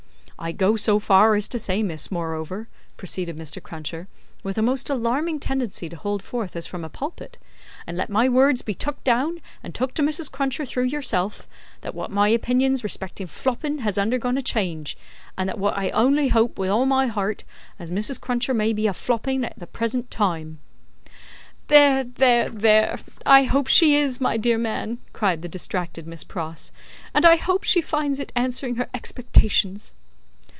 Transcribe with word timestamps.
"I 0.43 0.51
go 0.51 0.75
so 0.75 0.97
far 0.97 1.35
as 1.35 1.47
to 1.49 1.59
say, 1.59 1.83
miss, 1.83 2.09
moreover," 2.09 2.67
proceeded 2.97 3.37
Mr. 3.37 3.61
Cruncher, 3.61 4.07
with 4.41 4.57
a 4.57 4.63
most 4.63 4.89
alarming 4.89 5.39
tendency 5.39 5.87
to 5.87 5.95
hold 5.95 6.23
forth 6.23 6.55
as 6.55 6.65
from 6.65 6.83
a 6.83 6.89
pulpit 6.89 7.37
"and 7.85 7.95
let 7.95 8.09
my 8.09 8.27
words 8.27 8.63
be 8.63 8.73
took 8.73 9.03
down 9.03 9.39
and 9.61 9.75
took 9.75 9.93
to 9.93 10.01
Mrs. 10.01 10.31
Cruncher 10.31 10.65
through 10.65 10.85
yourself 10.85 11.47
that 11.81 11.93
wot 11.93 12.09
my 12.09 12.27
opinions 12.27 12.83
respectin' 12.83 13.27
flopping 13.27 13.77
has 13.85 13.99
undergone 13.99 14.35
a 14.35 14.41
change, 14.41 14.97
and 15.37 15.47
that 15.47 15.59
wot 15.59 15.77
I 15.77 15.91
only 15.91 16.29
hope 16.29 16.57
with 16.57 16.71
all 16.71 16.87
my 16.87 17.05
heart 17.05 17.43
as 17.77 17.91
Mrs. 17.91 18.19
Cruncher 18.19 18.55
may 18.55 18.73
be 18.73 18.87
a 18.87 18.93
flopping 18.93 19.45
at 19.45 19.59
the 19.59 19.67
present 19.67 20.09
time." 20.09 20.57
"There, 21.67 22.03
there, 22.03 22.49
there! 22.49 22.97
I 23.27 23.43
hope 23.43 23.67
she 23.67 23.95
is, 23.95 24.19
my 24.19 24.37
dear 24.37 24.57
man," 24.57 24.97
cried 25.13 25.43
the 25.43 25.47
distracted 25.47 26.07
Miss 26.07 26.23
Pross, 26.23 26.71
"and 27.13 27.27
I 27.27 27.35
hope 27.35 27.63
she 27.63 27.79
finds 27.79 28.19
it 28.19 28.31
answering 28.35 28.77
her 28.77 28.89
expectations." 28.91 29.93